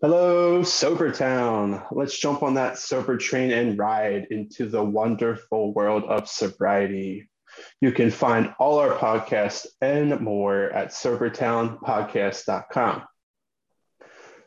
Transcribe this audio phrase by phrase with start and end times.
[0.00, 1.82] Hello, Sober Town.
[1.90, 7.28] Let's jump on that sober train and ride into the wonderful world of sobriety.
[7.80, 13.02] You can find all our podcasts and more at sobertownpodcast.com.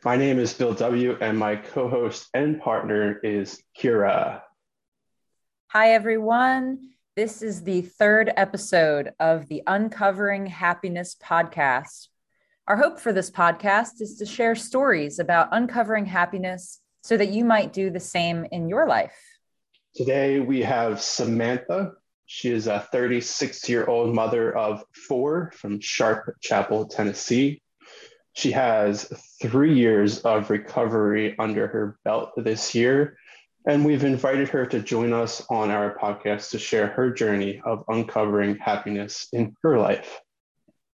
[0.02, 4.40] My name is Bill W., and my co host and partner is Kira.
[5.66, 6.92] Hi, everyone.
[7.14, 12.08] This is the third episode of the Uncovering Happiness podcast.
[12.68, 17.44] Our hope for this podcast is to share stories about uncovering happiness so that you
[17.44, 19.16] might do the same in your life.
[19.96, 21.94] Today we have Samantha.
[22.26, 27.60] She is a 36 year old mother of four from Sharp Chapel, Tennessee.
[28.34, 33.18] She has three years of recovery under her belt this year,
[33.66, 37.82] and we've invited her to join us on our podcast to share her journey of
[37.88, 40.20] uncovering happiness in her life.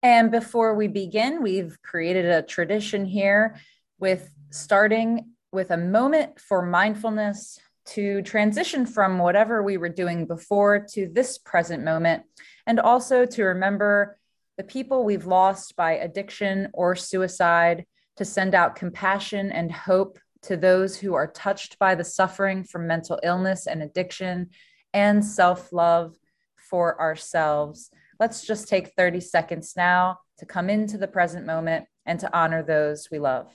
[0.04, 3.56] And before we begin, we've created a tradition here
[3.98, 10.80] with starting with a moment for mindfulness to transition from whatever we were doing before
[10.90, 12.24] to this present moment,
[12.66, 14.18] and also to remember
[14.58, 20.54] the people we've lost by addiction or suicide, to send out compassion and hope to
[20.58, 24.50] those who are touched by the suffering from mental illness and addiction,
[24.92, 26.14] and self love
[26.56, 27.90] for ourselves.
[28.24, 32.62] Let's just take 30 seconds now to come into the present moment and to honor
[32.62, 33.54] those we love.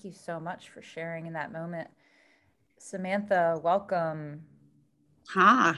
[0.00, 1.86] Thank you so much for sharing in that moment.
[2.78, 4.40] Samantha, welcome.
[5.28, 5.74] Hi.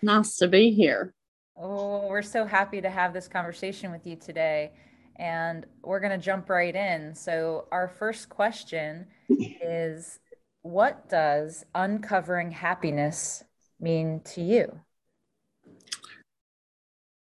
[0.00, 1.12] Nice to be here.
[1.54, 4.72] Oh, we're so happy to have this conversation with you today.
[5.16, 7.14] And we're going to jump right in.
[7.14, 10.18] So, our first question is
[10.62, 13.44] What does uncovering happiness
[13.78, 14.80] mean to you?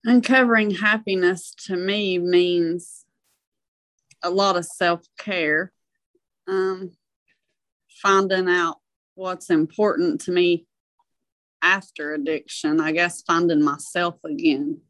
[0.04, 3.06] Uncovering happiness to me means
[4.22, 5.72] a lot of self care,
[6.48, 6.92] um,
[8.02, 8.78] finding out
[9.16, 10.66] what's important to me
[11.62, 12.80] after addiction.
[12.80, 14.82] I guess finding myself again,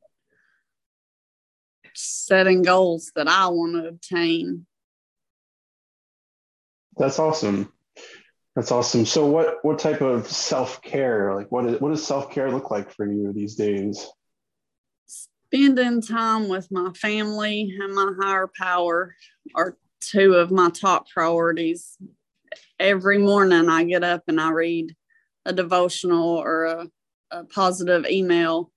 [1.93, 4.65] setting goals that I want to obtain.
[6.97, 7.71] That's awesome.
[8.55, 9.05] That's awesome.
[9.05, 12.71] So, what what type of self care, like what is what does self care look
[12.71, 14.07] like for you these days?
[15.47, 19.15] spending time with my family and my higher power
[19.55, 21.97] are two of my top priorities.
[22.79, 24.95] Every morning I get up and I read
[25.45, 26.87] a devotional or a,
[27.31, 28.71] a positive email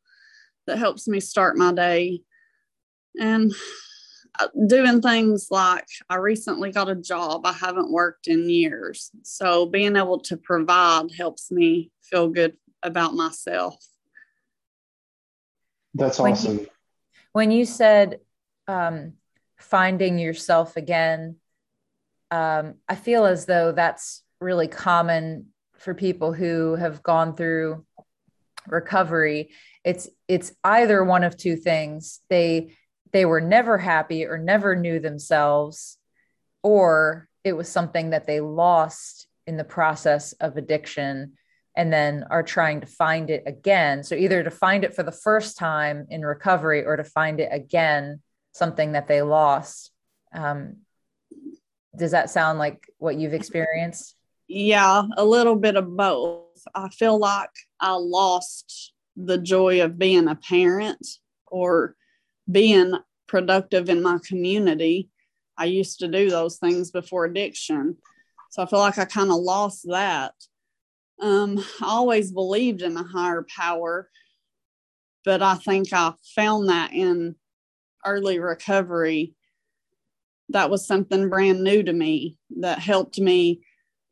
[0.66, 2.22] that helps me start my day.
[3.18, 3.52] And
[4.38, 9.10] uh, doing things like I recently got a job I haven't worked in years.
[9.22, 13.76] So being able to provide helps me feel good about myself.
[15.94, 16.56] That's awesome.
[16.56, 16.70] When you,
[17.32, 18.20] when you said
[18.68, 19.14] um,
[19.60, 21.36] finding yourself again,
[22.30, 27.84] um, I feel as though that's really common for people who have gone through
[28.68, 29.50] recovery.
[29.84, 32.20] It's it's either one of two things.
[32.28, 32.76] They
[33.12, 35.98] they were never happy or never knew themselves,
[36.62, 41.32] or it was something that they lost in the process of addiction
[41.76, 44.02] and then are trying to find it again.
[44.02, 47.48] So either to find it for the first time in recovery or to find it
[47.50, 48.20] again,
[48.52, 49.92] something that they lost.
[50.32, 50.78] Um,
[51.96, 54.14] does that sound like what you've experienced?
[54.48, 56.44] Yeah, a little bit of both.
[56.74, 57.50] I feel like
[57.80, 61.06] I lost the joy of being a parent
[61.46, 61.94] or
[62.50, 62.94] being
[63.26, 65.08] productive in my community.
[65.56, 67.96] I used to do those things before addiction.
[68.50, 70.34] So I feel like I kind of lost that
[71.20, 74.08] um, I always believed in a higher power,
[75.24, 77.36] but I think I found that in
[78.04, 79.34] early recovery.
[80.50, 83.62] That was something brand new to me that helped me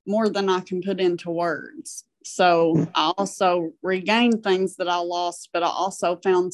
[0.06, 2.05] more than I can put into words.
[2.25, 6.52] So I also regained things that I lost, but I also found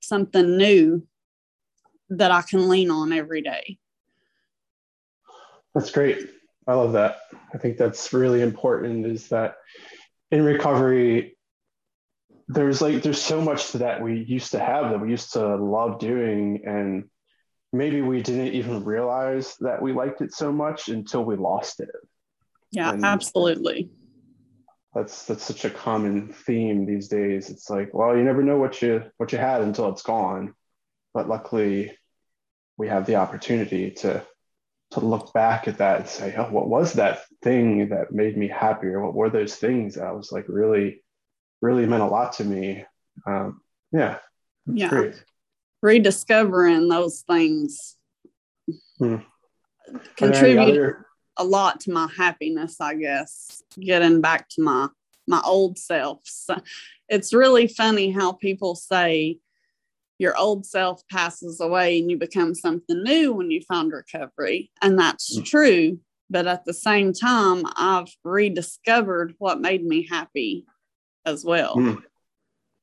[0.00, 1.06] something new
[2.10, 3.78] that I can lean on every day.
[5.74, 6.30] That's great.
[6.66, 7.20] I love that.
[7.54, 9.56] I think that's really important is that
[10.30, 11.37] in recovery,
[12.48, 15.56] there's like there's so much to that we used to have that we used to
[15.56, 17.04] love doing and
[17.72, 21.90] maybe we didn't even realize that we liked it so much until we lost it.
[22.70, 23.90] Yeah, and absolutely.
[24.94, 27.50] That's that's such a common theme these days.
[27.50, 30.54] It's like, well, you never know what you what you had until it's gone.
[31.14, 31.96] But luckily
[32.76, 34.24] we have the opportunity to
[34.92, 38.48] to look back at that and say, oh, what was that thing that made me
[38.48, 39.04] happier?
[39.04, 41.02] What were those things that I was like really,
[41.60, 42.84] really meant a lot to me?
[43.26, 43.60] Um,
[43.92, 44.18] yeah.
[44.66, 44.88] Yeah.
[44.88, 45.24] Great.
[45.82, 47.96] Rediscovering those things
[48.98, 49.16] hmm.
[50.16, 50.96] contribute
[51.36, 54.88] a lot to my happiness, I guess, getting back to my
[55.26, 56.20] my old self.
[56.24, 56.60] So
[57.08, 59.38] it's really funny how people say
[60.18, 64.70] your old self passes away and you become something new when you find recovery.
[64.82, 65.44] And that's mm.
[65.44, 66.00] true.
[66.30, 70.66] But at the same time, I've rediscovered what made me happy
[71.24, 71.76] as well.
[71.76, 72.02] Mm.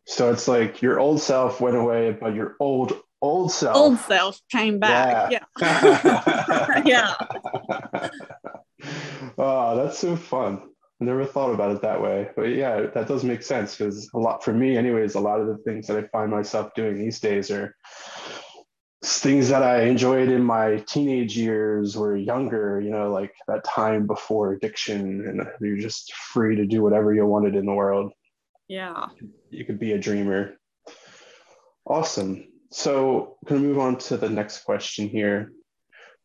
[0.07, 3.75] So it's like your old self went away, but your old, old self.
[3.75, 5.31] Old self came back.
[5.31, 5.43] Yeah.
[5.59, 6.81] Yeah.
[6.85, 8.09] yeah.
[9.37, 10.61] oh, that's so fun.
[11.01, 12.29] I never thought about it that way.
[12.35, 15.47] But yeah, that does make sense because a lot for me, anyways, a lot of
[15.47, 17.75] the things that I find myself doing these days are
[19.03, 24.07] things that I enjoyed in my teenage years or younger, you know, like that time
[24.07, 28.13] before addiction and you're just free to do whatever you wanted in the world.
[28.67, 29.07] Yeah.
[29.49, 30.57] You could be a dreamer.
[31.85, 32.47] Awesome.
[32.71, 35.51] So, going to move on to the next question here.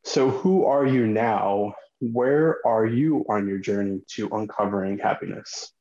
[0.04, 5.72] So, who are you now where are you on your journey to uncovering happiness?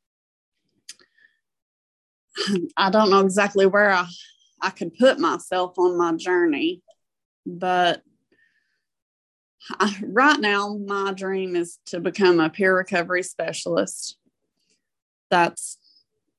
[2.78, 4.06] I don't know exactly where I,
[4.62, 6.82] I could put myself on my journey,
[7.46, 8.02] but
[9.72, 14.18] I, right now, my dream is to become a peer recovery specialist.
[15.30, 15.78] That's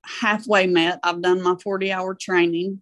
[0.04, 1.00] halfway met.
[1.02, 2.80] I've done my 40 hour training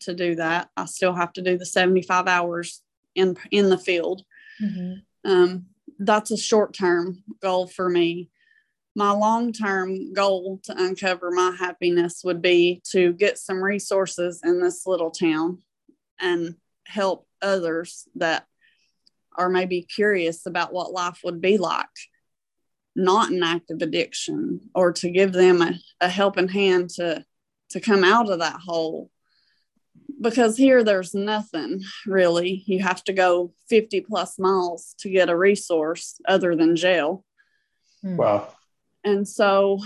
[0.00, 0.68] to do that.
[0.76, 2.82] I still have to do the 75 hours
[3.14, 4.22] in in the field.
[4.62, 5.30] Mm-hmm.
[5.30, 5.66] Um,
[5.98, 8.30] that's a short term goal for me.
[8.94, 14.60] My long term goal to uncover my happiness would be to get some resources in
[14.60, 15.62] this little town
[16.20, 16.56] and
[16.86, 18.46] help others that
[19.36, 21.86] are maybe curious about what life would be like,
[22.94, 27.24] not an active addiction, or to give them a, a helping hand to,
[27.70, 29.10] to come out of that hole
[30.20, 32.62] because here there's nothing really.
[32.66, 37.24] You have to go 50 plus miles to get a resource other than jail.
[38.02, 38.16] Hmm.
[38.16, 38.48] Wow.
[39.04, 39.80] And so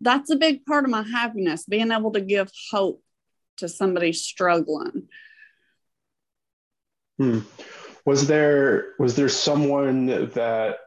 [0.00, 3.02] that's a big part of my happiness, being able to give hope
[3.58, 5.08] to somebody struggling.
[7.18, 7.40] Hmm.
[8.04, 10.78] Was there was there someone that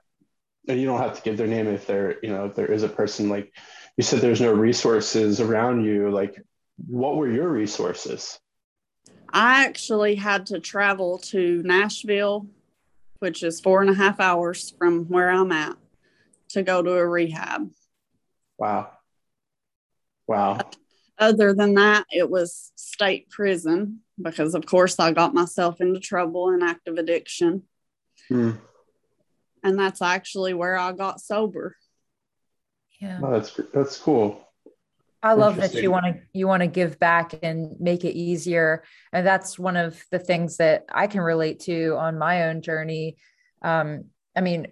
[0.68, 2.84] and you don't have to give their name if there, you know, if there is
[2.84, 3.54] a person like
[3.98, 6.42] you said there's no resources around you, like
[6.88, 8.40] what were your resources?
[9.32, 12.48] I actually had to travel to Nashville,
[13.20, 15.76] which is four and a half hours from where I'm at,
[16.50, 17.70] to go to a rehab.
[18.58, 18.92] Wow.
[20.28, 20.60] Wow.
[21.18, 26.50] Other than that, it was state prison because, of course, I got myself into trouble
[26.50, 27.64] and active addiction.
[28.30, 28.52] Hmm.
[29.66, 31.76] And that's actually where I got sober.
[33.02, 33.20] Yeah.
[33.22, 34.42] Oh, that's that's cool.
[35.24, 38.84] I love that you want to you want to give back and make it easier,
[39.12, 43.18] and that's one of the things that I can relate to on my own journey.
[43.64, 44.68] Um, I mean,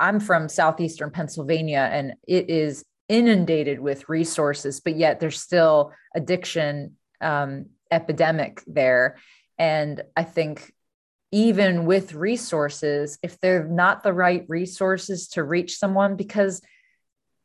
[0.00, 6.96] I'm from southeastern Pennsylvania, and it is inundated with resources, but yet there's still addiction
[7.20, 9.18] um, epidemic there,
[9.58, 10.72] and I think
[11.30, 16.60] even with resources, if they're not the right resources to reach someone, because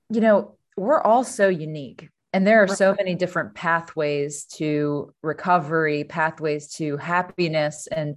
[0.10, 6.04] you know we're all so unique and there are so many different pathways to recovery,
[6.04, 7.88] pathways to happiness.
[7.88, 8.16] And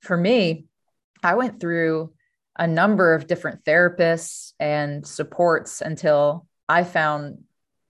[0.00, 0.66] for me,
[1.22, 2.12] I went through
[2.58, 7.44] a number of different therapists and supports until I found,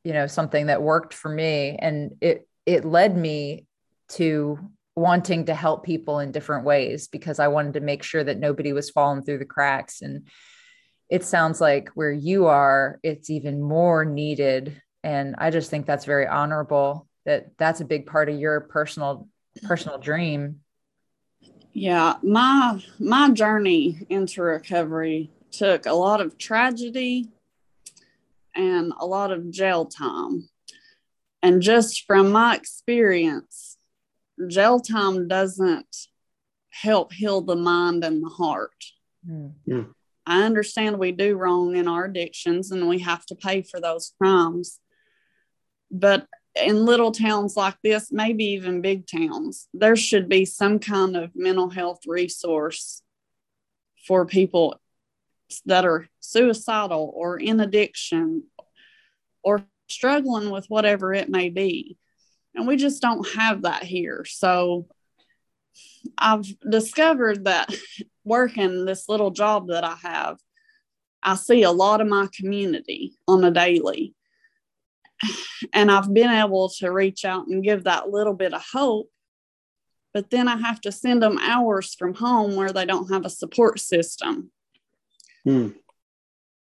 [0.05, 1.79] you know, something that worked for me.
[1.81, 3.67] And it it led me
[4.11, 4.59] to
[4.95, 8.73] wanting to help people in different ways because I wanted to make sure that nobody
[8.73, 10.03] was falling through the cracks.
[10.03, 10.29] And
[11.09, 14.81] it sounds like where you are, it's even more needed.
[15.05, 19.29] And i just think that's very honorable that that's a big part of your personal
[19.65, 20.61] personal dream.
[21.73, 27.29] Yeah my my journey into recovery took a lot of tragedy
[28.55, 30.49] and a lot of jail time.
[31.43, 33.72] And just from my experience
[34.49, 35.97] jail time doesn't
[36.71, 38.85] help heal the mind and the heart
[39.29, 39.53] mm.
[40.27, 44.13] I understand we do wrong in our addictions and we have to pay for those
[44.19, 44.79] crimes.
[45.91, 51.17] But in little towns like this, maybe even big towns, there should be some kind
[51.17, 53.03] of mental health resource
[54.07, 54.81] for people
[55.67, 58.45] that are suicidal or in addiction
[59.43, 61.97] or struggling with whatever it may be.
[62.55, 64.25] And we just don't have that here.
[64.27, 64.87] So
[66.19, 67.75] I've discovered that
[68.25, 70.39] working this little job that I have,
[71.23, 74.15] I see a lot of my community on a daily.
[75.73, 79.09] And I've been able to reach out and give that little bit of hope.
[80.13, 83.31] But then I have to send them hours from home where they don't have a
[83.31, 84.51] support system.
[85.45, 85.69] Hmm.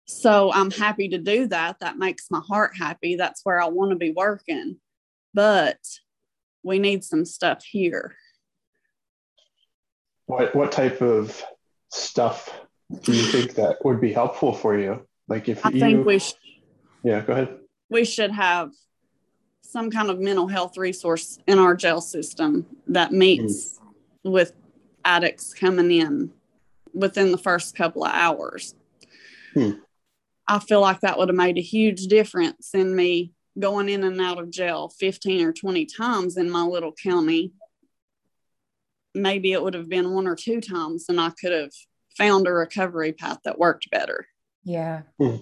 [0.05, 1.79] So I'm happy to do that.
[1.79, 3.15] That makes my heart happy.
[3.15, 4.77] That's where I want to be working.
[5.34, 5.80] But
[6.64, 8.16] we need some stuff here.
[10.26, 11.44] What what type of
[11.90, 12.54] stuff
[13.04, 15.06] do you think that would be helpful for you?
[15.28, 16.34] Like if I you, think we sh-
[17.04, 17.58] yeah, go ahead.
[17.90, 18.72] We should have
[19.62, 23.80] some kind of mental health resource in our jail system that meets
[24.26, 24.32] mm.
[24.32, 24.54] with
[25.06, 26.32] addicts coming in
[26.94, 28.74] within the first couple of hours.
[29.54, 29.72] Hmm.
[30.48, 34.20] I feel like that would have made a huge difference in me going in and
[34.22, 37.54] out of jail 15 or 20 times in my little county.
[39.13, 41.72] Maybe it would have been one or two times, and I could have
[42.18, 44.28] found a recovery path that worked better.
[44.63, 45.01] Yeah.
[45.20, 45.38] Hmm.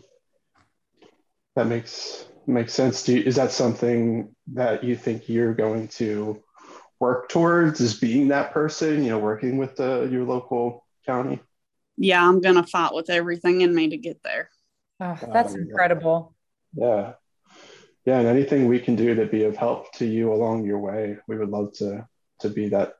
[1.55, 3.07] That makes makes sense.
[3.09, 6.41] You, is that something that you think you're going to
[6.99, 7.81] work towards?
[7.81, 9.03] Is being that person?
[9.03, 11.39] You know, working with the, your local county.
[11.97, 14.49] Yeah, I'm gonna fight with everything in me to get there.
[14.99, 16.35] Oh, that's um, incredible.
[16.73, 17.13] Yeah.
[18.07, 18.19] Yeah.
[18.19, 21.37] And anything we can do to be of help to you along your way, we
[21.37, 22.07] would love to
[22.39, 22.93] to be that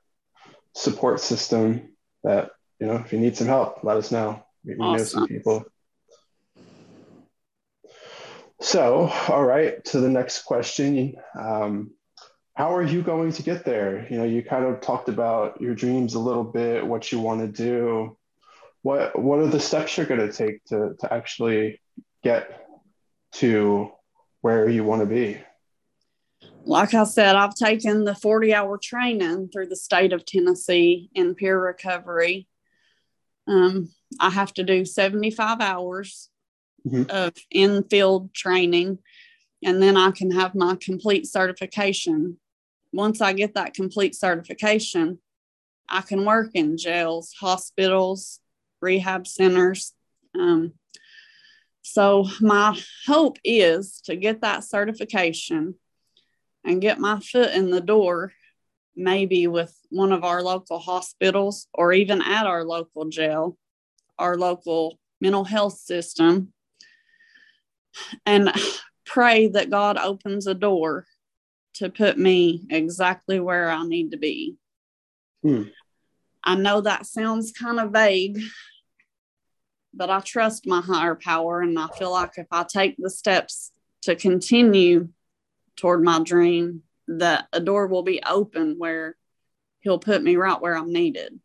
[0.75, 1.93] support system
[2.25, 4.43] that, you know, if you need some help, let us know.
[4.65, 4.97] We, we awesome.
[4.97, 5.65] know some people.
[8.59, 11.15] So, all right, to the next question.
[11.39, 11.91] Um,
[12.55, 14.07] how are you going to get there?
[14.09, 17.39] You know, you kind of talked about your dreams a little bit, what you want
[17.39, 18.17] to do.
[18.81, 21.79] What what are the steps you're going to take to to actually
[22.23, 22.67] get
[23.35, 23.91] to
[24.41, 25.39] where you want to be?
[26.65, 31.34] Like I said, I've taken the 40 hour training through the state of Tennessee in
[31.34, 32.48] peer recovery.
[33.48, 33.89] Um,
[34.20, 36.29] I have to do 75 hours
[36.86, 37.03] mm-hmm.
[37.10, 39.00] of in field training,
[39.63, 42.38] and then I can have my complete certification.
[42.91, 45.20] Once I get that complete certification,
[45.89, 48.41] I can work in jails, hospitals,
[48.82, 49.94] rehab centers.
[50.38, 50.74] Um,
[51.89, 55.75] so, my hope is to get that certification
[56.65, 58.34] and get my foot in the door,
[58.94, 63.58] maybe with one of our local hospitals or even at our local jail,
[64.20, 66.51] our local mental health system,
[68.25, 68.51] and
[69.06, 71.06] pray that God opens a door
[71.75, 74.58] to put me exactly where I need to be.
[75.41, 75.63] Hmm.
[76.44, 78.41] I know that sounds kind of vague,
[79.97, 81.61] but I trust my higher power.
[81.61, 83.71] And I feel like if I take the steps
[84.03, 85.09] to continue
[85.75, 89.15] toward my dream, that a door will be open where
[89.79, 91.39] he'll put me right where I'm needed.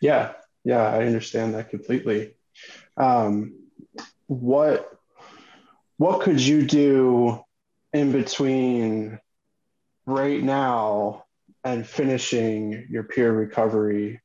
[0.00, 0.32] Yeah.
[0.64, 0.82] Yeah.
[0.82, 2.34] I understand that completely.
[2.96, 3.54] Um,
[4.26, 4.90] what,
[5.96, 7.40] what could you do
[7.92, 9.18] in between
[10.04, 11.24] right now
[11.64, 14.20] and finishing your peer recovery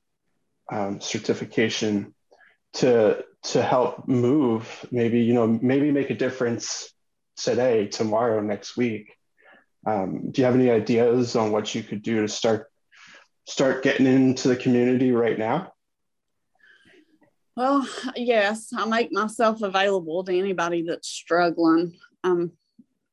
[0.71, 2.13] um, certification
[2.73, 6.91] to to help move maybe you know maybe make a difference
[7.35, 9.15] today tomorrow next week.
[9.85, 12.71] Um, do you have any ideas on what you could do to start
[13.47, 15.73] start getting into the community right now?
[17.55, 21.97] Well yes i make myself available to anybody that's struggling.
[22.23, 22.51] Um,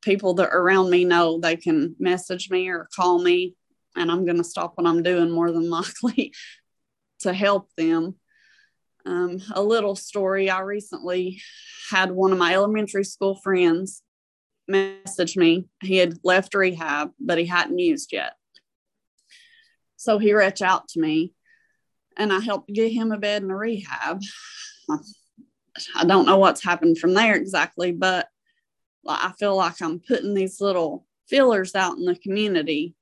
[0.03, 3.55] people that around me know they can message me or call me
[3.97, 6.33] and i'm going to stop what i'm doing more than likely
[7.21, 8.15] to help them
[9.07, 11.40] um, a little story I recently
[11.90, 14.02] had one of my elementary school friends
[14.67, 15.69] message me.
[15.83, 18.35] He had left rehab, but he hadn't used yet.
[19.97, 21.33] So he reached out to me
[22.17, 24.21] and I helped get him a bed in a rehab.
[25.95, 28.28] I don't know what's happened from there exactly, but
[29.07, 32.95] I feel like I'm putting these little fillers out in the community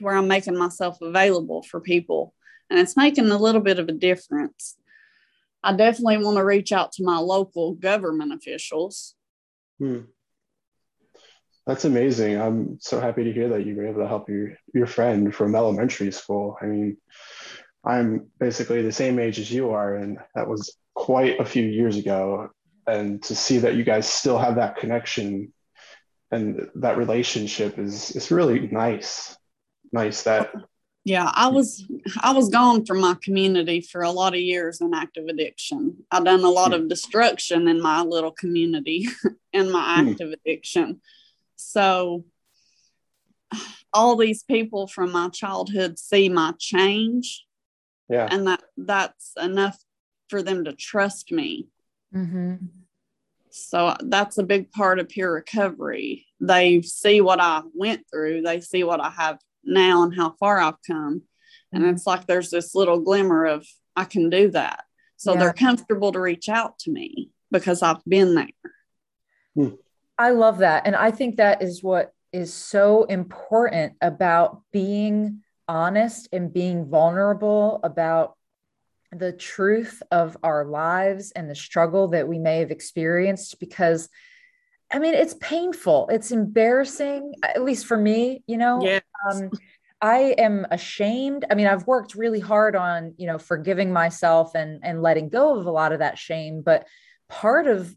[0.00, 2.34] where I'm making myself available for people
[2.72, 4.78] and it's making a little bit of a difference.
[5.62, 9.14] I definitely want to reach out to my local government officials.
[9.78, 10.00] Hmm.
[11.66, 12.40] That's amazing.
[12.40, 15.54] I'm so happy to hear that you were able to help your your friend from
[15.54, 16.56] elementary school.
[16.62, 16.96] I mean,
[17.84, 21.98] I'm basically the same age as you are, and that was quite a few years
[21.98, 22.48] ago.
[22.86, 25.52] And to see that you guys still have that connection
[26.30, 29.36] and that relationship is is really nice.
[29.92, 30.52] Nice that
[31.04, 31.84] Yeah, I was
[32.22, 36.04] I was gone from my community for a lot of years in active addiction.
[36.12, 39.08] I've done a lot of destruction in my little community
[39.52, 40.08] in my Hmm.
[40.08, 41.00] active addiction.
[41.56, 42.24] So
[43.92, 47.44] all these people from my childhood see my change
[48.08, 48.28] Yeah.
[48.30, 49.78] and that that's enough
[50.28, 51.68] for them to trust me.
[52.12, 52.54] hmm
[53.50, 56.26] So that's a big part of peer recovery.
[56.40, 60.58] They see what I went through, they see what I have now and how far
[60.58, 61.22] I've come.
[61.72, 61.94] And mm-hmm.
[61.94, 63.66] it's like there's this little glimmer of
[63.96, 64.84] I can do that.
[65.16, 65.40] So Yeah.
[65.40, 68.46] they're comfortable to reach out to me because I've been there.
[69.54, 69.74] Hmm.
[70.18, 70.86] I love that.
[70.86, 77.80] And I think that is what is so important about being honest and being vulnerable
[77.82, 78.36] about
[79.10, 84.08] the truth of our lives and the struggle that we may have experienced because
[84.92, 89.00] I mean it's painful it's embarrassing at least for me you know Yeah.
[89.30, 89.50] um,
[90.02, 91.44] I am ashamed.
[91.48, 95.56] I mean, I've worked really hard on, you know, forgiving myself and and letting go
[95.56, 96.88] of a lot of that shame, but
[97.28, 97.94] part of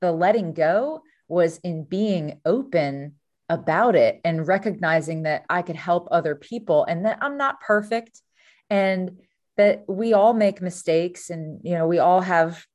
[0.00, 3.14] the letting go was in being open
[3.48, 8.20] about it and recognizing that I could help other people and that I'm not perfect
[8.68, 9.18] and
[9.56, 12.66] that we all make mistakes and you know, we all have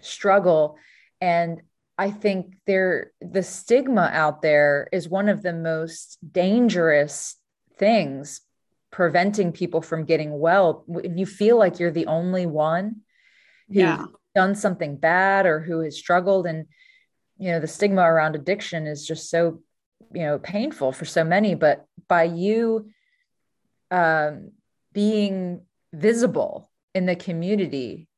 [0.00, 0.78] struggle
[1.20, 1.60] and
[1.98, 7.36] I think there the stigma out there is one of the most dangerous
[7.78, 8.42] things
[8.90, 10.84] preventing people from getting well.
[10.88, 13.02] You feel like you're the only one
[13.68, 14.04] who's Yeah.
[14.34, 16.66] done something bad or who has struggled and
[17.38, 19.62] you know the stigma around addiction is just so
[20.12, 22.88] you know painful for so many but by you
[23.90, 24.50] um
[24.92, 25.62] being
[25.92, 28.08] visible in the community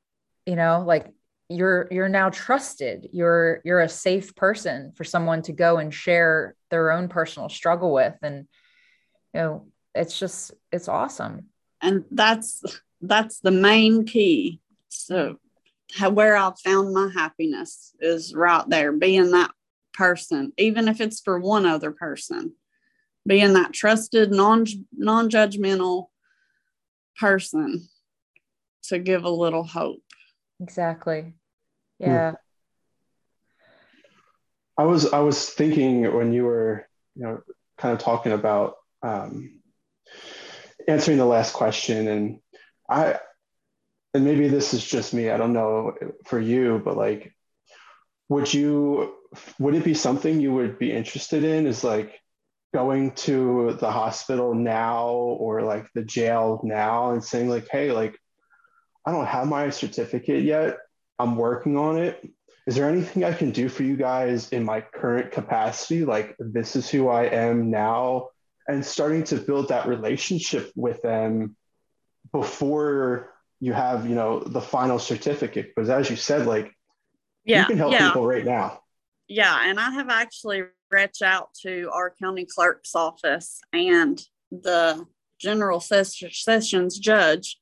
[0.46, 1.06] you know like
[1.48, 6.54] you're you're now trusted you're you're a safe person for someone to go and share
[6.70, 8.46] their own personal struggle with and
[9.32, 11.48] you know it's just it's awesome
[11.80, 12.62] And that's
[13.00, 14.60] that's the main key.
[14.88, 15.36] So
[15.94, 19.50] how, where I've found my happiness is right there, being that
[19.94, 22.54] person, even if it's for one other person,
[23.26, 26.06] being that trusted, non non judgmental
[27.18, 27.88] person
[28.84, 30.02] to give a little hope.
[30.60, 31.34] Exactly
[31.98, 32.32] yeah
[34.78, 37.42] I was I was thinking when you were you know
[37.78, 39.60] kind of talking about um,
[40.86, 42.40] answering the last question, and
[42.88, 43.18] I
[44.14, 45.30] and maybe this is just me.
[45.30, 45.94] I don't know
[46.26, 47.34] for you, but like,
[48.28, 49.14] would you
[49.58, 51.66] would it be something you would be interested in?
[51.66, 52.16] Is like
[52.72, 58.16] going to the hospital now or like the jail now and saying like, hey, like
[59.04, 60.78] I don't have my certificate yet.
[61.18, 62.22] I'm working on it
[62.68, 66.04] is there anything I can do for you guys in my current capacity?
[66.04, 68.28] Like, this is who I am now,
[68.68, 71.56] and starting to build that relationship with them
[72.30, 75.72] before you have, you know, the final certificate.
[75.74, 76.70] Because as you said, like,
[77.46, 77.60] Yeah.
[77.60, 78.08] you can help yeah.
[78.08, 78.82] people right now.
[79.28, 85.06] Yeah, and I have actually reached out to our county clerk's office and the
[85.40, 87.58] general ses- sessions judge.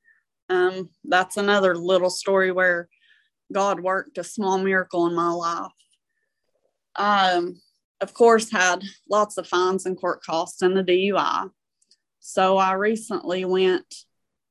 [0.49, 2.89] Um, that's another little story where
[3.53, 5.73] God worked a small miracle in my life.
[6.97, 7.61] Um,
[8.01, 11.51] of course, had lots of fines and court costs and the DUI.
[12.21, 13.95] So I recently went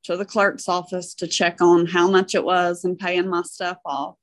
[0.04, 3.78] to the clerk's office to check on how much it was and paying my stuff
[3.86, 4.16] off.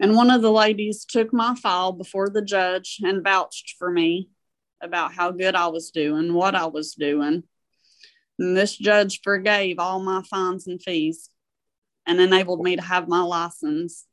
[0.00, 4.30] And one of the ladies took my file before the judge and vouched for me
[4.82, 7.44] about how good I was doing, what I was doing.
[8.40, 11.28] And this judge forgave all my fines and fees
[12.06, 14.06] and enabled me to have my license.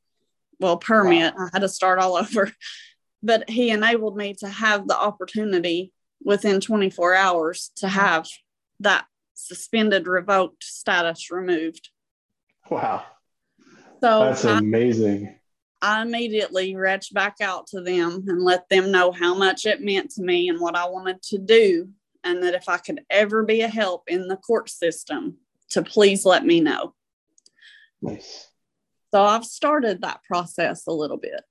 [0.59, 2.51] Well, permit, I had to start all over.
[3.23, 7.95] But he enabled me to have the opportunity within 24 hours to mm-hmm.
[7.95, 8.27] have
[8.81, 11.89] that suspended, revoked status removed.
[12.69, 13.05] Wow,
[14.01, 15.33] So that's I- amazing.
[15.81, 20.09] I immediately reached back out to them and let them know how much it meant
[20.11, 21.89] to me and what I wanted to do.
[22.27, 25.37] And that if I could ever be a help in the court system,
[25.69, 26.93] to please let me know.
[28.01, 28.47] Nice,
[29.11, 31.41] So I've started that process a little bit.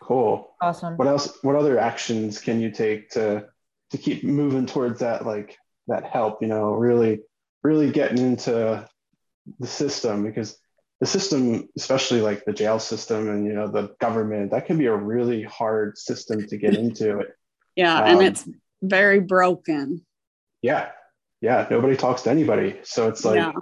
[0.00, 0.54] cool.
[0.60, 1.38] awesome What else?
[1.42, 3.46] What other actions can you take to
[3.90, 6.42] to keep moving towards that like that help?
[6.42, 7.20] You know, really,
[7.62, 8.86] really getting into
[9.60, 10.58] the system because
[11.00, 14.86] the system, especially like the jail system and you know the government, that can be
[14.86, 17.24] a really hard system to get into.
[17.74, 18.04] Yeah.
[18.04, 18.46] and Um, it's
[18.82, 20.04] very broken.
[20.60, 20.90] Yeah,
[21.40, 21.66] yeah.
[21.70, 23.52] Nobody talks to anybody, so it's like, Yeah.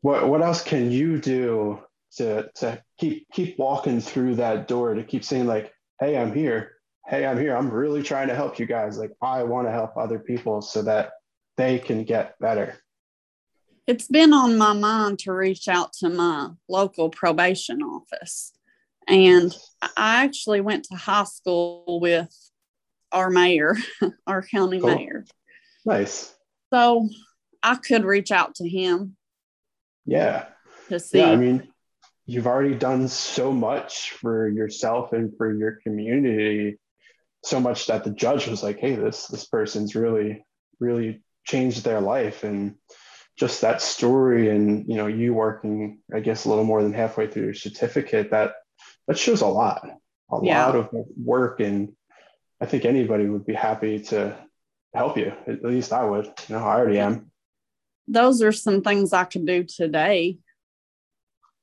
[0.00, 1.80] what what else can you do
[2.16, 6.72] to to keep keep walking through that door to keep saying like, hey, I'm here.
[7.06, 7.54] Hey, I'm here.
[7.54, 8.96] I'm really trying to help you guys.
[8.98, 11.12] Like, I want to help other people so that
[11.56, 12.80] they can get better?
[13.86, 18.52] It's been on my mind to reach out to my local probation office.
[19.06, 22.34] And I actually went to high school with
[23.14, 23.76] our mayor,
[24.26, 24.94] our county cool.
[24.94, 25.24] mayor.
[25.86, 26.34] Nice.
[26.72, 27.08] So
[27.62, 29.16] I could reach out to him.
[30.04, 30.46] Yeah.
[30.88, 31.18] To see.
[31.18, 31.68] Yeah, I mean,
[32.26, 36.78] you've already done so much for yourself and for your community
[37.44, 40.44] so much that the judge was like hey this this person's really
[40.80, 42.74] really changed their life and
[43.38, 47.26] just that story and you know you working i guess a little more than halfway
[47.26, 48.54] through your certificate that
[49.06, 49.86] that shows a lot
[50.32, 50.64] a yeah.
[50.64, 50.88] lot of
[51.22, 51.92] work and
[52.64, 54.36] i think anybody would be happy to
[54.94, 55.32] help you.
[55.46, 56.26] At least i would.
[56.48, 57.30] You know i already am.
[58.08, 60.38] Those are some things i could do today.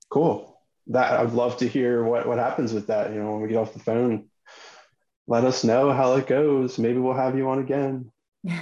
[0.09, 0.59] Cool.
[0.87, 3.11] That i'd love to hear what what happens with that.
[3.11, 4.27] You know when we get off the phone
[5.27, 6.77] let us know how it goes.
[6.77, 8.11] Maybe we'll have you on again.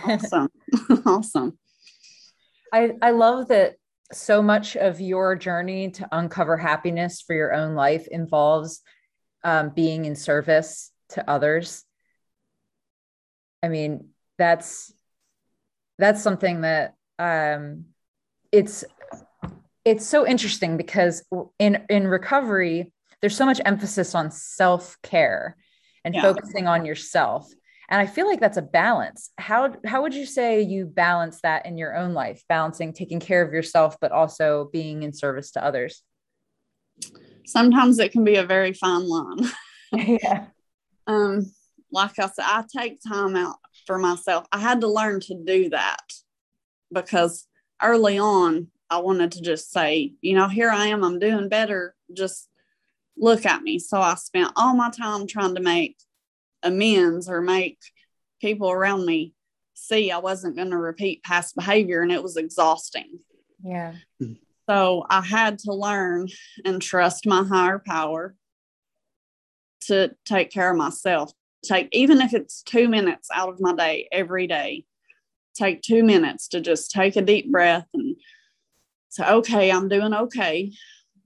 [0.06, 0.50] Awesome.
[1.06, 1.58] Awesome.
[2.72, 3.76] I, I love that
[4.12, 8.82] so much of your journey to uncover happiness for your own life involves
[9.44, 11.86] um, being in service to others.
[13.62, 14.94] I mean, that's
[15.98, 17.86] that's something that um,
[18.52, 18.86] it's
[19.86, 21.24] it's so interesting because
[21.60, 22.92] in in recovery,
[23.22, 25.58] there's so much emphasis on self care
[26.04, 26.22] and yeah.
[26.22, 27.52] focusing on yourself.
[27.92, 29.32] And i feel like that's a balance.
[29.38, 33.42] How how would you say you balance that in your own life balancing taking care
[33.42, 36.04] of yourself but also being in service to others?
[37.46, 39.40] Sometimes it can be a very fine line.
[39.92, 40.46] Yeah.
[41.08, 41.52] Um
[41.92, 45.70] like i said i take time out for myself i had to learn to do
[45.70, 46.14] that
[46.94, 47.48] because
[47.82, 51.96] early on i wanted to just say you know here i am i'm doing better
[52.14, 52.50] just
[53.18, 55.98] look at me so i spent all my time trying to make
[56.64, 57.78] amends or make
[58.42, 59.34] people around me
[59.80, 63.20] see I wasn't going to repeat past behavior and it was exhausting.
[63.64, 63.94] Yeah.
[64.70, 66.28] So I had to learn
[66.64, 68.36] and trust my higher power
[69.88, 71.32] to take care of myself.
[71.64, 74.86] Take even if it's 2 minutes out of my day every day.
[75.56, 78.16] Take 2 minutes to just take a deep breath and
[79.10, 80.72] say okay, I'm doing okay.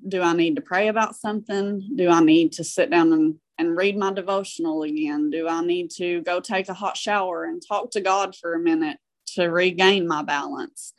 [0.05, 1.91] Do I need to pray about something?
[1.95, 5.29] Do I need to sit down and and read my devotional again?
[5.29, 8.59] Do I need to go take a hot shower and talk to God for a
[8.59, 8.97] minute
[9.35, 10.93] to regain my balance?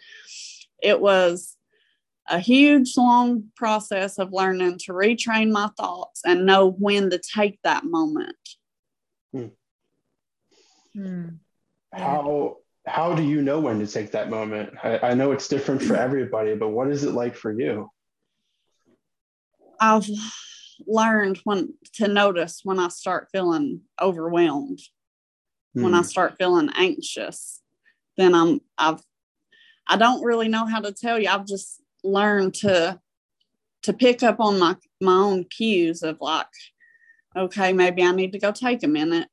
[0.83, 1.57] It was
[2.29, 7.59] a huge, long process of learning to retrain my thoughts and know when to take
[7.65, 8.37] that moment.
[10.95, 11.29] Hmm.
[11.93, 14.75] How how do you know when to take that moment?
[14.83, 17.91] I, I know it's different for everybody, but what is it like for you?
[19.81, 20.09] I've
[20.87, 24.81] learned when to notice when I start feeling overwhelmed,
[25.77, 25.83] mm.
[25.83, 26.05] when I hmm.
[26.05, 27.63] start feeling anxious,
[28.17, 29.01] then I'm I've
[29.89, 31.29] I don't really know how to tell you.
[31.29, 33.01] I've just learned to
[33.83, 36.47] to pick up on my my own cues of like,
[37.37, 39.29] okay, maybe I need to go take a minute.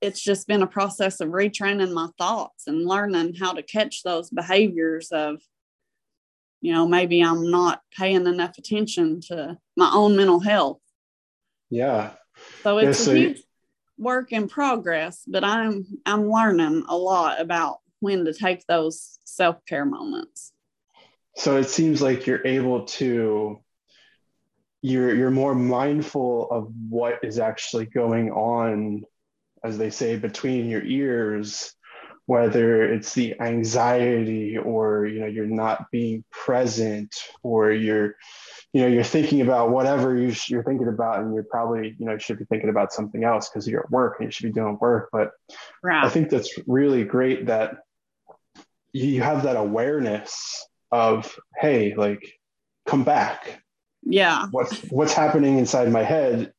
[0.00, 4.30] It's just been a process of retraining my thoughts and learning how to catch those
[4.30, 5.40] behaviors of
[6.60, 10.80] you know maybe i'm not paying enough attention to my own mental health.
[11.70, 12.12] Yeah.
[12.62, 13.42] So it's a huge
[13.98, 19.84] work in progress but i'm i'm learning a lot about when to take those self-care
[19.84, 20.52] moments.
[21.36, 23.60] So it seems like you're able to
[24.82, 29.04] you're you're more mindful of what is actually going on
[29.66, 31.72] as they say between your ears
[32.26, 38.16] whether it's the anxiety or you know you're not being present or you're
[38.72, 42.18] you know you're thinking about whatever you are thinking about and you're probably you know
[42.18, 44.76] should be thinking about something else because you're at work and you should be doing
[44.80, 45.08] work.
[45.12, 45.30] But
[46.04, 47.78] i think that's really great that
[48.92, 52.22] you have that awareness of hey like
[52.86, 53.62] come back.
[54.02, 54.46] Yeah.
[54.50, 56.52] What's what's happening inside my head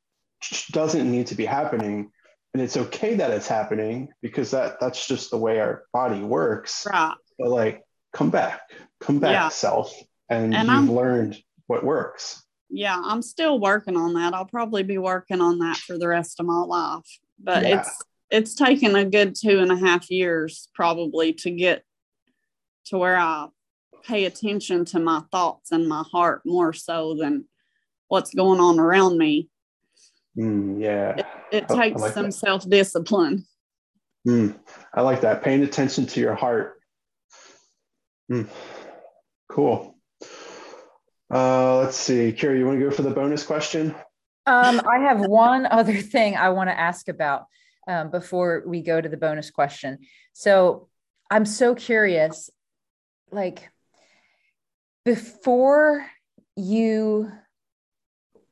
[0.71, 2.11] doesn't need to be happening
[2.57, 6.87] and it's okay that it's happening because that that's just the way our body works
[6.91, 7.13] right.
[7.37, 8.61] but like come back
[8.99, 9.49] come back yeah.
[9.49, 9.93] self
[10.27, 12.41] and, and you've I'm, learned what works
[12.71, 16.39] yeah i'm still working on that i'll probably be working on that for the rest
[16.39, 17.05] of my life
[17.37, 17.79] but yeah.
[17.79, 21.83] it's it's taken a good two and a half years probably to get
[22.85, 23.47] to where i
[24.03, 27.45] pay attention to my thoughts and my heart more so than
[28.07, 29.47] what's going on around me
[30.37, 31.15] Mm, yeah.
[31.17, 33.45] It, it takes like some self discipline.
[34.27, 34.55] Mm,
[34.93, 35.43] I like that.
[35.43, 36.79] Paying attention to your heart.
[38.31, 38.47] Mm,
[39.49, 39.95] cool.
[41.33, 42.31] Uh, let's see.
[42.31, 43.95] Kira, you want to go for the bonus question?
[44.45, 47.45] Um, I have one other thing I want to ask about
[47.87, 49.99] um, before we go to the bonus question.
[50.33, 50.89] So
[51.31, 52.49] I'm so curious,
[53.31, 53.69] like
[55.03, 56.05] before
[56.55, 57.31] you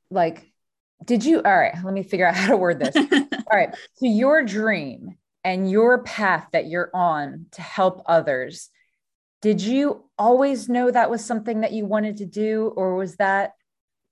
[0.09, 0.51] like
[1.05, 2.95] did you all right let me figure out how to word this.
[3.51, 8.69] All right so your dream and your path that you're on to help others
[9.41, 13.53] did you always know that was something that you wanted to do or was that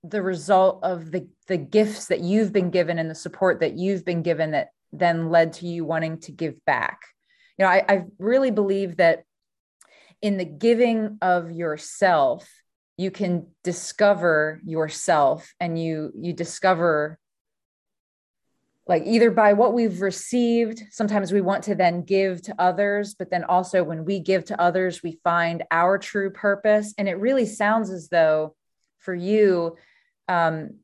[0.04, 4.04] the result of the the gifts that you've been given and the support that you've
[4.04, 7.00] been given that then led to you wanting to give back?
[7.58, 9.24] You know i, I really believe that
[10.22, 12.48] in the giving of yourself
[12.96, 17.18] you can discover yourself and you you discover
[18.86, 23.30] like either by what we've received sometimes we want to then give to others but
[23.30, 26.94] then also when we give to others we find our true purpose.
[26.98, 28.54] And it really sounds as though
[28.98, 29.76] for you
[30.28, 30.78] um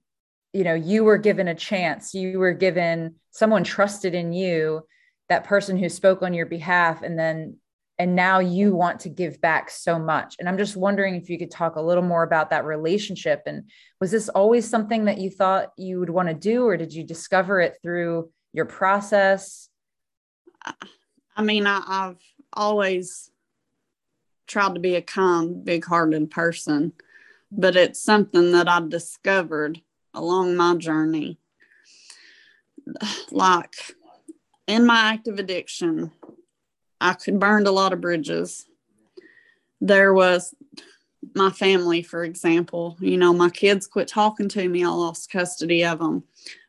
[0.52, 2.12] you know you were given a chance.
[2.12, 4.82] You were given someone trusted in you
[5.28, 7.56] that person who spoke on your behalf and then
[8.00, 8.78] and now you mm-hmm.
[8.78, 10.36] want to give back so much.
[10.38, 13.42] And i'm just wondering if you could talk a little more about that relationship.
[13.44, 16.94] And was this always something that you thought you would want to do or did
[16.94, 19.68] you discover it through your process?
[21.36, 22.22] I mean I, i've
[22.54, 23.30] always
[24.46, 26.92] tried to be a kind big-hearted person
[27.52, 29.80] but it's something that i discovered
[30.14, 31.38] along my journey.
[33.30, 33.74] Like
[34.66, 36.12] in my active addiction
[37.00, 38.66] I could burned a lot of bridges.
[39.80, 40.54] There was
[41.34, 42.96] my family, for example.
[43.00, 44.84] You know, my kids quit talking to me.
[44.84, 46.24] I lost custody of them.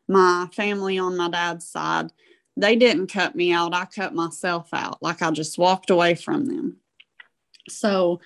[0.08, 2.10] My family on my dad's side,
[2.56, 3.74] they didn't cut me out.
[3.74, 5.02] I cut myself out.
[5.02, 6.78] Like I just walked away from them.
[7.68, 8.20] So,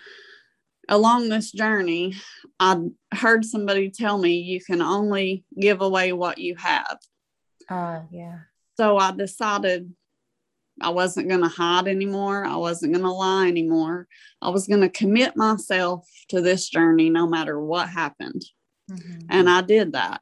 [0.88, 2.14] along this journey,
[2.58, 2.78] I
[3.12, 6.98] heard somebody tell me you can only give away what you have.
[7.68, 8.38] Uh, yeah.
[8.76, 9.92] So I decided
[10.80, 12.44] I wasn't going to hide anymore.
[12.44, 14.06] I wasn't going to lie anymore.
[14.42, 18.44] I was going to commit myself to this journey no matter what happened.
[18.90, 19.26] Mm-hmm.
[19.30, 20.20] And I did that.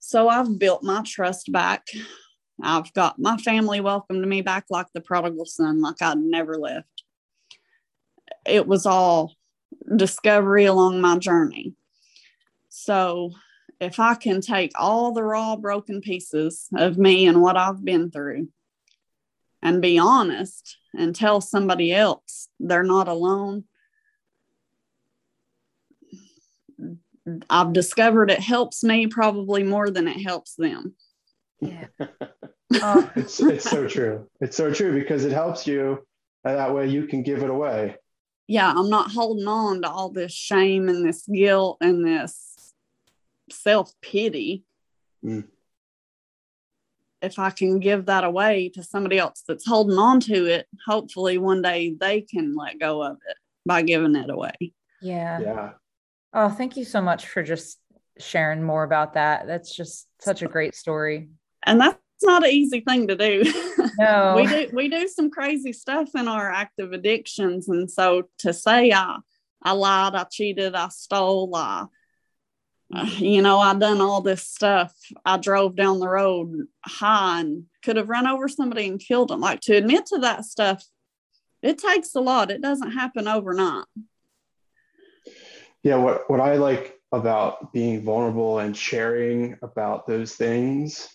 [0.00, 1.86] So I've built my trust back.
[2.62, 7.04] I've got my family welcomed me back like the prodigal son, like I'd never left.
[8.46, 9.32] It was all
[9.96, 11.74] discovery along my journey.
[12.68, 13.30] So
[13.80, 18.10] if I can take all the raw, broken pieces of me and what I've been
[18.10, 18.48] through
[19.64, 23.64] and be honest and tell somebody else they're not alone.
[27.48, 30.94] I've discovered it helps me probably more than it helps them.
[31.60, 31.86] Yeah.
[31.98, 34.28] Uh, it's, it's so true.
[34.40, 36.06] It's so true because it helps you.
[36.44, 37.96] And that way you can give it away.
[38.46, 42.74] Yeah, I'm not holding on to all this shame and this guilt and this
[43.50, 44.64] self pity.
[45.24, 45.44] Mm
[47.24, 51.38] if I can give that away to somebody else that's holding on to it, hopefully
[51.38, 54.54] one day they can let go of it by giving it away.
[55.00, 55.40] Yeah.
[55.40, 55.70] Yeah.
[56.32, 57.78] Oh, thank you so much for just
[58.18, 59.46] sharing more about that.
[59.46, 61.28] That's just such a great story.
[61.64, 63.44] And that's not an easy thing to do.
[63.96, 64.34] No.
[64.34, 67.68] we do we do some crazy stuff in our active addictions.
[67.68, 69.18] And so to say I
[69.62, 71.84] I lied, I cheated, I stole, I
[73.18, 74.94] you know, I done all this stuff.
[75.24, 79.40] I drove down the road high and could have run over somebody and killed them.
[79.40, 80.84] Like to admit to that stuff,
[81.62, 82.50] it takes a lot.
[82.50, 83.86] It doesn't happen overnight.
[85.82, 91.08] Yeah, what what I like about being vulnerable and sharing about those things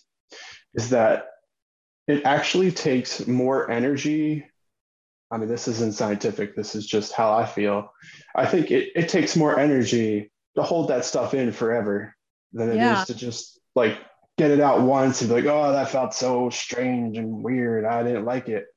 [0.74, 1.28] is that
[2.08, 4.46] it actually takes more energy.
[5.32, 7.94] I mean, this isn't scientific, this is just how I feel.
[8.36, 12.16] I think it, it takes more energy to hold that stuff in forever
[12.54, 13.02] than it yeah.
[13.02, 13.98] is to just like
[14.38, 17.86] get it out once and be like, oh, that felt so strange and weird.
[17.86, 18.68] I didn't like it.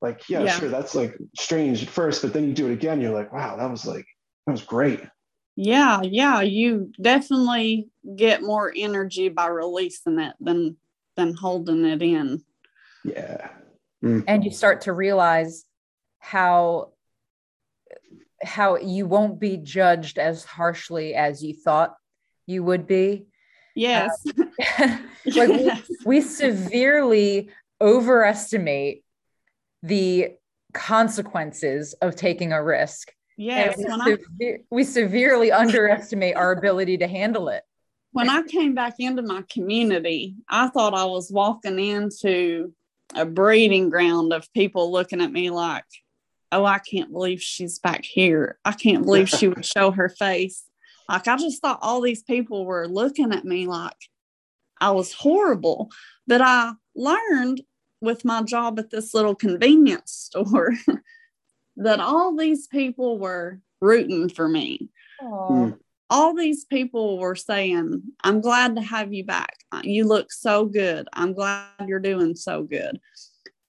[0.00, 3.00] Like, yeah, yeah, sure, that's like strange at first, but then you do it again,
[3.00, 4.06] you're like, wow, that was like
[4.46, 5.00] that was great.
[5.54, 10.76] Yeah, yeah, you definitely get more energy by releasing it than
[11.16, 12.42] than holding it in.
[13.04, 13.48] Yeah.
[14.02, 14.24] Mm.
[14.26, 15.64] And you start to realize
[16.18, 16.92] how
[18.42, 21.94] how you won't be judged as harshly as you thought
[22.46, 23.26] you would be.
[23.74, 24.10] Yes.
[24.26, 24.44] Uh,
[25.26, 25.88] like yes.
[25.88, 27.50] We, we severely
[27.80, 29.04] overestimate
[29.82, 30.32] the
[30.72, 33.12] consequences of taking a risk.
[33.36, 33.76] Yes.
[33.76, 37.62] We, sever- we severely underestimate our ability to handle it.
[38.12, 42.74] When I came back into my community, I thought I was walking into
[43.14, 45.84] a breeding ground of people looking at me like,
[46.52, 48.58] oh, I can't believe she's back here.
[48.64, 50.64] I can't believe she would show her face.
[51.08, 53.96] Like, I just thought all these people were looking at me like
[54.80, 55.90] I was horrible.
[56.26, 57.62] But I learned
[58.00, 60.74] with my job at this little convenience store
[61.76, 64.90] that all these people were rooting for me.
[65.22, 65.78] Mm.
[66.10, 69.56] All these people were saying, I'm glad to have you back.
[69.82, 71.08] You look so good.
[71.12, 73.00] I'm glad you're doing so good.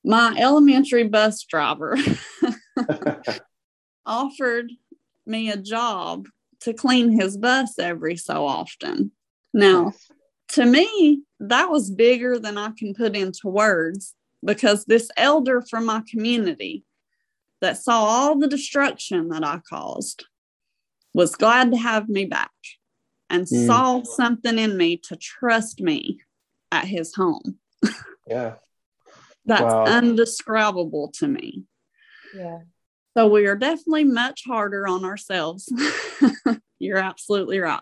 [0.04, 1.98] My elementary bus driver
[4.06, 4.72] offered
[5.26, 6.28] me a job
[6.62, 9.12] to clean his bus every so often.
[9.54, 9.94] Now,
[10.50, 15.86] to me, that was bigger than I can put into words because this elder from
[15.86, 16.84] my community
[17.62, 20.26] that saw all the destruction that I caused
[21.14, 22.52] was glad to have me back
[23.30, 23.68] and Mm.
[23.68, 26.20] saw something in me to trust me
[26.72, 27.60] at his home.
[28.28, 28.56] Yeah.
[29.46, 29.84] That's Wow.
[29.86, 31.64] undescribable to me.
[32.34, 32.60] Yeah.
[33.16, 35.72] So we are definitely much harder on ourselves.
[36.80, 37.82] You're absolutely right.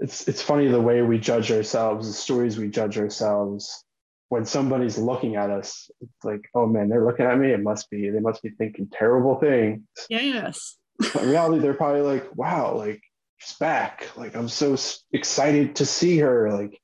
[0.00, 3.84] It's it's funny the way we judge ourselves, the stories we judge ourselves.
[4.28, 7.52] When somebody's looking at us, it's like, oh man, they're looking at me.
[7.52, 9.82] It must be they must be thinking terrible things.
[10.10, 10.76] Yes.
[10.98, 13.02] But in reality, they're probably like, wow, like
[13.38, 14.08] she's back.
[14.16, 14.76] Like I'm so
[15.12, 16.52] excited to see her.
[16.52, 16.78] Like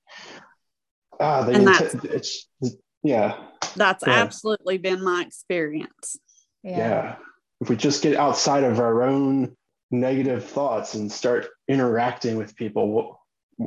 [1.18, 2.46] ah, they And int- it's
[3.02, 3.36] yeah,
[3.76, 4.14] That's Yeah.
[4.14, 6.16] absolutely been my experience.
[6.62, 7.16] yeah
[7.60, 9.54] if we just get outside of our own
[9.90, 13.20] negative thoughts and start interacting with people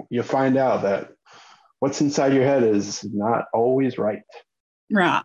[0.10, 1.12] you'll find out that
[1.80, 4.22] what's inside your head is not always right
[4.92, 5.24] Right.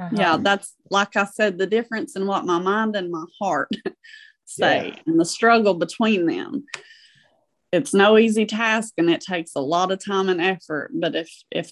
[0.00, 0.08] Uh-huh.
[0.12, 0.36] Yeah.
[0.40, 3.70] That's like I said, the difference in what my mind and my heart
[4.44, 5.00] say Yeah.
[5.06, 6.64] and the struggle between them.
[7.72, 10.90] It's no easy task and it takes a lot of time and effort.
[10.94, 11.70] But if if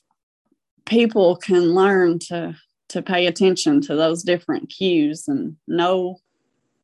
[0.86, 2.56] people can learn to
[2.88, 6.18] to pay attention to those different cues and know,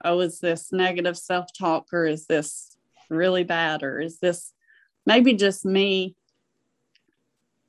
[0.05, 2.77] oh, is this negative self-talk or is this
[3.11, 4.53] really bad or is this
[5.07, 6.17] maybe just me?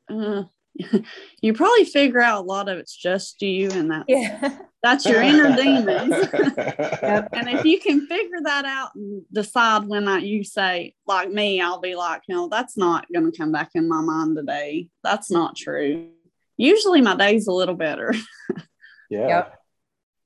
[0.10, 0.44] Uh,
[1.42, 4.58] you probably figure out a lot of it's just you and that's Yeah.
[4.82, 6.16] that's your inner demons.
[6.34, 11.62] And if you can figure that out and decide when I, you say, like me,
[11.62, 14.88] I'll be like, no, that's not going to come back in my mind today.
[15.04, 16.10] That's not true.
[16.62, 18.14] Usually my day's a little better.
[19.10, 19.60] yeah Yep.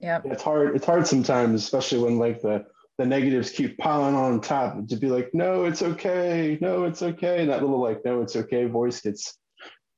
[0.01, 0.25] Yep.
[0.25, 2.65] it's hard it's hard sometimes especially when like the
[2.97, 7.41] the negatives keep piling on top to be like no it's okay no it's okay
[7.41, 9.37] and that little like no it's okay voice gets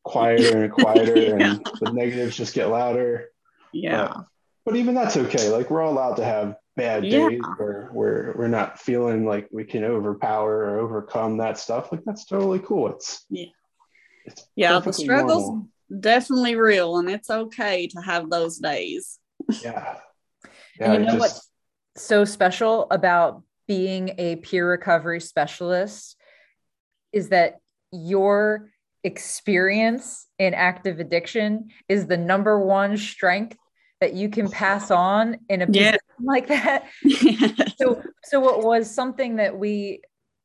[0.03, 1.55] quieter and quieter Yeah.
[1.55, 3.25] and the negatives just get louder
[3.73, 4.13] Yeah.
[4.65, 5.49] but even that's okay.
[5.49, 7.29] Like we're all allowed to have bad Yeah.
[7.29, 11.91] days where we're we're not feeling like we can overpower or overcome that stuff.
[11.91, 12.87] Like that's totally cool.
[12.89, 13.45] It's Yeah.
[14.25, 14.79] it's Yeah.
[14.79, 15.67] The struggle's normal.
[15.99, 19.19] Definitely real and it's okay to have those days.
[19.63, 19.95] Yeah.
[20.79, 21.49] And you know just- what's
[22.05, 26.15] so special about being a peer recovery specialist
[27.11, 27.55] is that
[27.91, 28.69] your
[29.03, 33.57] experience in active addiction is the number one strength
[34.01, 35.97] that you can pass on in a Yeah.
[36.21, 36.85] like that.
[37.79, 40.01] So, so it was something that we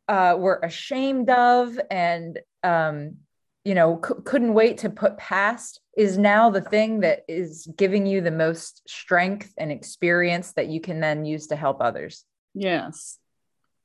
[0.08, 3.16] uh, were ashamed of and um,
[3.64, 8.06] you know c- couldn't wait to put past is now the thing that is giving
[8.06, 12.24] you the most strength and experience that you can then use to help others.
[12.54, 13.18] yes.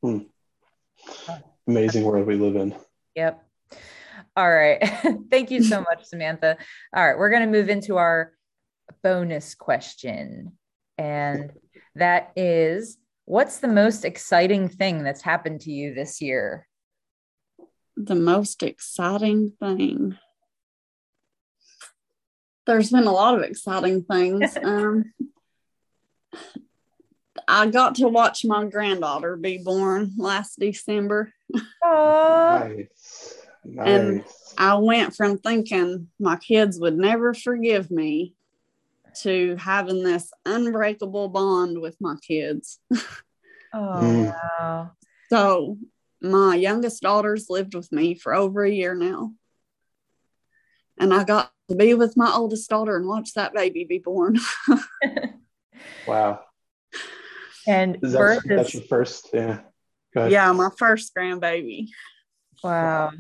[0.02, 0.20] Hmm.
[1.68, 2.76] amazing world we live in.
[3.16, 3.44] Yep.
[4.36, 4.78] All right.
[5.32, 6.58] Thank you so much, Samantha.
[6.96, 7.18] All right.
[7.18, 8.34] We're going to move into our
[9.04, 10.54] bonus question.
[11.00, 11.52] And
[11.96, 16.68] that is what's the most exciting thing that's happened to you this year?
[17.98, 20.18] The most exciting thing.
[22.66, 24.56] There's been a lot of exciting things.
[24.64, 25.14] um,
[27.48, 31.34] I got to watch my granddaughter be born last December.
[31.84, 33.38] Oh, Nice.
[33.66, 33.88] Nice.
[33.88, 34.24] And-
[34.60, 38.34] I went from thinking my kids would never forgive me
[39.22, 42.80] to having this unbreakable bond with my kids.
[43.72, 44.92] oh wow.
[45.30, 45.78] So
[46.22, 49.34] my youngest daughter's lived with me for over a year now.
[51.00, 54.40] And I got to be with my oldest daughter and watch that baby be born.
[56.08, 56.40] wow.
[57.68, 59.30] And Is that, birth that's is your first?
[59.34, 59.60] Yeah.
[60.16, 61.90] Yeah, my first grandbaby.
[62.64, 63.12] wow.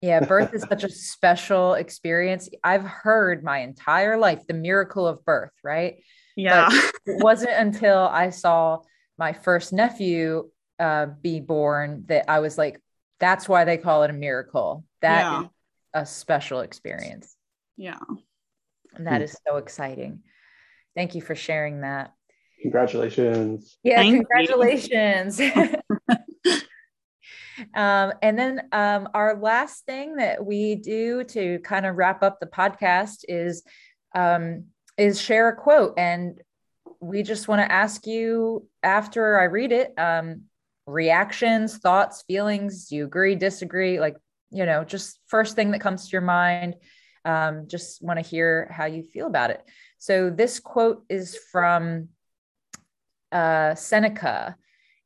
[0.00, 2.48] Yeah, birth is such a special experience.
[2.62, 5.96] I've heard my entire life the miracle of birth, right?
[6.36, 6.68] Yeah.
[7.06, 8.82] it wasn't until I saw
[9.18, 12.80] my first nephew uh, be born that I was like,
[13.20, 14.84] that's why they call it a miracle.
[15.00, 15.40] That Yeah.
[15.42, 15.48] is
[15.94, 17.34] a special experience.
[17.76, 17.98] yeah.
[18.94, 19.24] And that Hmm.
[19.24, 20.22] is so exciting.
[20.96, 22.12] Thank you for sharing that.
[22.62, 23.78] Congratulations.
[23.84, 25.40] Yeah, Thank congratulations.
[27.74, 32.40] um, and then um, our last thing that we do to kind of wrap up
[32.40, 33.62] the podcast is
[34.14, 34.64] um,
[34.96, 35.94] is share a quote.
[35.98, 36.40] And
[37.00, 40.44] we just want to ask you after I read it, um,
[40.88, 42.88] reactions, thoughts, feelings.
[42.88, 44.00] Do you agree, disagree?
[44.00, 44.16] Like,
[44.50, 46.76] you know, just first thing that comes to your mind.
[47.24, 49.62] Um, just want to hear how you feel about it.
[49.98, 52.08] So, this quote is from
[53.30, 54.56] uh, Seneca,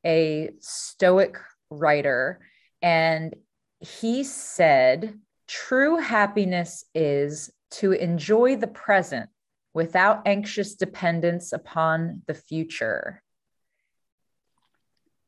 [0.05, 1.37] a Stoic
[1.69, 2.39] writer,
[2.81, 3.35] and
[3.79, 9.29] he said, True happiness is to enjoy the present
[9.73, 13.22] without anxious dependence upon the future.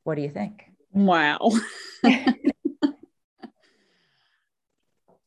[0.05, 0.63] What do you think?
[0.93, 1.51] Wow.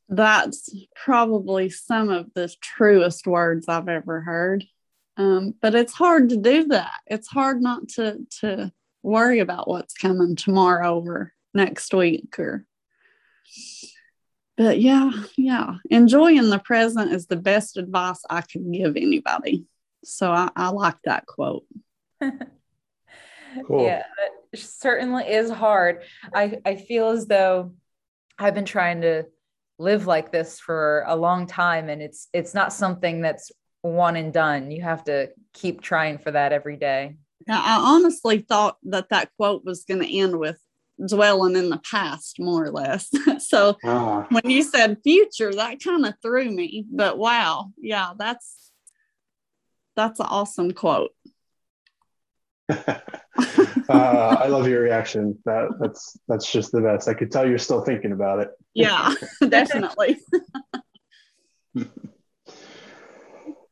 [0.08, 4.64] That's probably some of the truest words I've ever heard.
[5.16, 6.92] Um, but it's hard to do that.
[7.08, 8.72] It's hard not to to
[9.02, 12.64] worry about what's coming tomorrow or next week or
[14.56, 19.66] but yeah, yeah, enjoying the present is the best advice I can give anybody.
[20.04, 21.64] So I, I like that quote.
[22.20, 23.84] cool.
[23.84, 26.02] Yeah, it certainly is hard.
[26.34, 27.74] I, I feel as though
[28.38, 29.24] I've been trying to
[29.78, 34.32] live like this for a long time and it's it's not something that's one and
[34.32, 34.70] done.
[34.70, 37.16] You have to keep trying for that every day.
[37.48, 40.60] I honestly thought that that quote was going to end with
[41.06, 43.08] dwelling in the past more or less.
[43.38, 46.84] so uh, when you said future, that kind of threw me.
[46.90, 48.72] But wow, yeah, that's
[49.96, 51.12] that's an awesome quote.
[52.70, 52.98] uh,
[53.88, 55.38] I love your reaction.
[55.44, 57.08] That that's that's just the best.
[57.08, 58.50] I could tell you're still thinking about it.
[58.74, 59.14] Yeah,
[59.48, 60.18] definitely.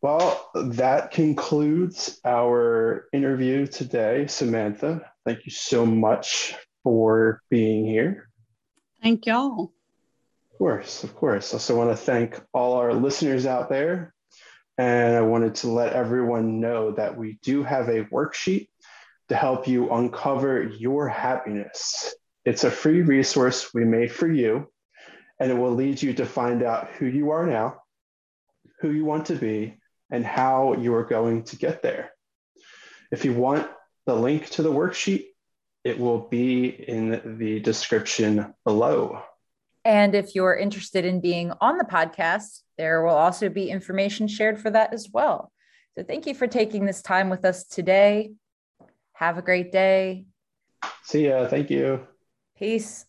[0.01, 5.11] well, that concludes our interview today, Samantha.
[5.27, 8.31] Thank you so much for being here.
[9.03, 9.73] Thank y'all.
[10.53, 11.53] Of course, of course.
[11.53, 14.15] I also, want to thank all our listeners out there.
[14.79, 18.69] And I wanted to let everyone know that we do have a worksheet
[19.29, 22.15] to help you uncover your happiness.
[22.45, 24.71] It's a free resource we made for you,
[25.41, 27.83] and it will lead you to find out who you are now,
[28.81, 29.79] who you want to be,
[30.11, 32.11] and how you are going to get there.
[33.11, 33.69] If you want
[34.07, 35.27] the link to the worksheet,
[35.85, 39.23] it will be in the description below.
[39.85, 44.61] And if you're interested in being on the podcast, there will also be information shared
[44.61, 45.53] for that as well.
[45.97, 48.33] So thank you for taking this time with us today.
[49.17, 50.27] Have a great day.
[51.03, 51.49] See ya.
[51.49, 52.07] Thank you.
[52.59, 53.06] Peace.